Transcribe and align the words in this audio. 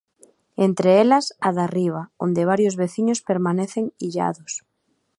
Entre 0.67 0.89
elas, 1.03 1.25
a 1.47 1.49
da 1.57 1.65
Riba, 1.75 2.03
onde 2.25 2.47
varios 2.51 2.75
veciños 2.81 3.23
permanecen 3.29 3.85
illados. 4.07 4.51